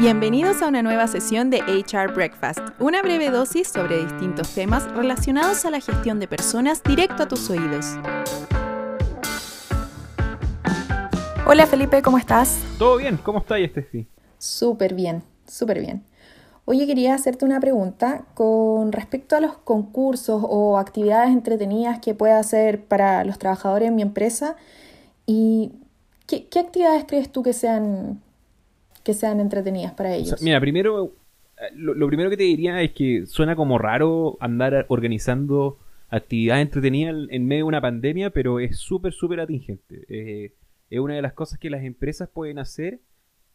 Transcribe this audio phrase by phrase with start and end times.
[0.00, 5.66] Bienvenidos a una nueva sesión de HR Breakfast, una breve dosis sobre distintos temas relacionados
[5.66, 7.84] a la gestión de personas directo a tus oídos.
[11.46, 12.62] Hola Felipe, ¿cómo estás?
[12.78, 14.06] Todo bien, ¿cómo estás, Estefi?
[14.38, 16.02] Súper bien, súper bien.
[16.64, 22.38] Oye, quería hacerte una pregunta con respecto a los concursos o actividades entretenidas que pueda
[22.38, 24.56] hacer para los trabajadores en mi empresa.
[25.26, 25.72] ¿Y
[26.26, 28.22] qué, qué actividades crees tú que sean
[29.02, 30.42] que sean entretenidas para ellos.
[30.42, 31.12] mira, primero,
[31.60, 35.78] eh, lo, primero que te diría es que suena como raro andar organizando
[36.08, 40.04] actividades entretenidas en medio de una pandemia, pero es súper, súper atingente.
[40.08, 40.52] Eh,
[40.90, 43.00] es una de las cosas que las empresas pueden hacer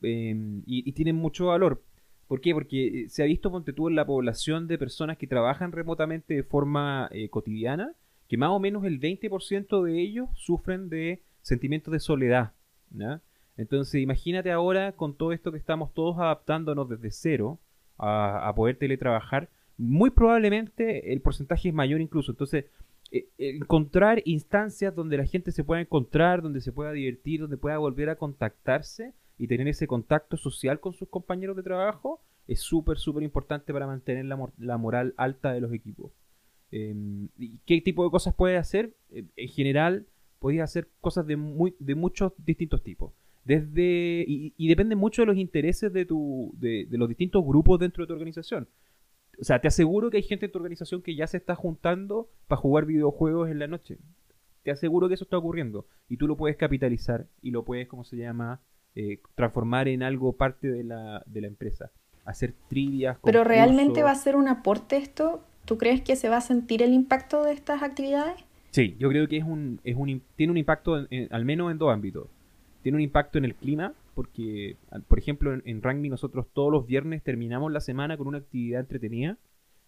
[0.01, 1.83] em, y, tienen mucho valor.
[2.27, 2.53] ¿Por qué?
[2.53, 6.33] Porque eh, se ha visto, ponte tú, en la población de personas que trabajan remotamente
[6.33, 7.93] de forma cotidiana,
[8.29, 12.53] que más o menos el 20% de ellos sufren de sentimientos de soledad.
[12.89, 13.21] ¿no?
[13.57, 17.59] Entonces, imagínate ahora con todo esto que estamos todos adaptándonos desde cero
[17.97, 22.31] a, poder teletrabajar, muy probablemente el porcentaje es mayor incluso.
[22.31, 22.65] Entonces,
[23.11, 27.77] eh, encontrar instancias donde la gente se pueda encontrar, donde se pueda divertir, donde pueda
[27.77, 32.97] volver a contactarse y tener ese contacto social con sus compañeros de trabajo es súper,
[32.97, 36.11] súper importante para mantener la, moral alta de los equipos.
[36.71, 38.93] Em, ¿y ¿Qué tipo de cosas puedes hacer?
[39.11, 40.05] en general,
[40.39, 43.13] podéis hacer cosas de, muy, de muchos distintos tipos
[43.45, 48.07] desde y, depende mucho de los intereses de, tu, de, los distintos grupos dentro de
[48.07, 48.67] tu organización.
[49.39, 52.29] O sea, te aseguro que hay gente en tu organización que ya se está juntando
[52.47, 53.99] para jugar videojuegos en la noche.
[54.63, 55.85] Te aseguro que eso está ocurriendo.
[56.09, 58.61] Y tú lo puedes capitalizar y lo puedes, ¿cómo se llama?
[58.95, 61.91] Eh, transformar en algo parte de la, de la empresa.
[62.23, 63.19] Hacer trivias.
[63.23, 65.43] Pero realmente va a ser un aporte esto.
[65.65, 68.43] ¿Tú crees que se va a sentir el impacto de estas actividades?
[68.71, 70.95] Sí, yo creo que es un, es un, tiene un impacto
[71.29, 72.29] al menos en dos ámbitos
[72.85, 77.23] tiene un impacto en el clima, porque, por ejemplo, en, rugby nosotros todos los viernes
[77.23, 79.39] terminamos la semana con una actividad entretenida,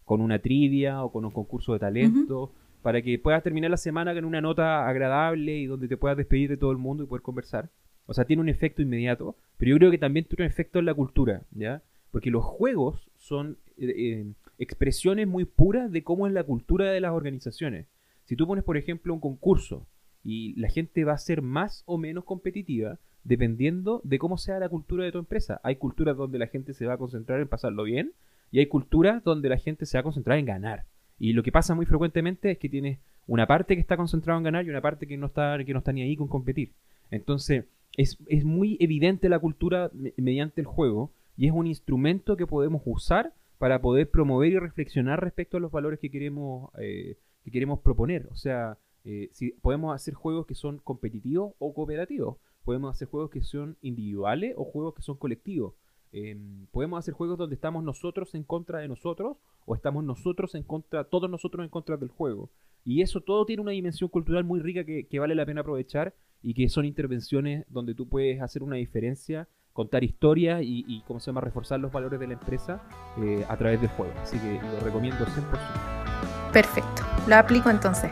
[0.04, 4.16] con una trivia o con un concurso de talento, para que puedas terminar la semana
[4.16, 7.22] con una nota agradable y donde te puedas despedir de todo el mundo y poder
[7.22, 7.70] conversar.
[8.08, 10.86] O sea, tiene un efecto inmediato, pero yo creo que también tiene un efecto en
[10.86, 11.84] la cultura, ¿ya?
[12.10, 14.26] Porque los juegos son eh, eh,
[14.58, 17.86] expresiones muy puras de cómo es la cultura de las organizaciones.
[18.26, 19.86] Si tú pones, por ejemplo, un concurso
[20.28, 24.68] y la gente va a ser más o menos competitiva dependiendo de cómo sea la
[24.68, 25.62] cultura de tu empresa.
[25.64, 28.12] Hay culturas donde la gente se va a concentrar en pasarlo bien
[28.52, 30.84] y hay culturas donde la gente se va a concentrar en ganar.
[31.18, 34.44] Y lo que pasa muy frecuentemente es que tienes una parte que está concentrada en
[34.44, 36.74] ganar y una parte que no está, que no está ni ahí con competir.
[37.10, 37.64] Entonces,
[37.96, 43.32] es, muy evidente la cultura mediante el juego y es un instrumento que podemos usar
[43.60, 47.16] para poder promover y reflexionar respecto a los valores que queremos, eh,
[47.46, 48.28] que queremos proponer.
[48.30, 48.78] O sea,
[49.10, 52.36] eh, si podemos hacer juegos que son competitivos o cooperativos.
[52.66, 55.76] Podemos hacer juegos que son individuales o juegos que son colectivos.
[56.12, 60.64] Em, podemos hacer juegos donde estamos nosotros en contra de nosotros o estamos nosotros en
[60.64, 62.50] contra, todos nosotros en contra del juego.
[62.84, 66.14] Y eso todo tiene una dimensión cultural muy rica que, vale la pena aprovechar
[66.44, 71.28] y que son intervenciones donde tú puedes hacer una diferencia, contar historias y, ¿cómo se
[71.28, 72.84] llama?, reforzar los valores de la empresa
[73.22, 74.14] eh, a través del juego.
[74.22, 76.52] Así que lo recomiendo 100%.
[76.52, 78.12] Perfecto, lo aplico entonces.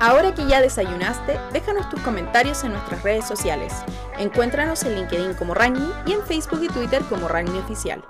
[0.00, 3.74] Ahora que ya desayunaste, déjanos tus comentarios en nuestras redes sociales.
[4.18, 8.02] Encuéntranos en LinkedIn como Rangmi y en Facebook y Twitter como Rangmi Oficial.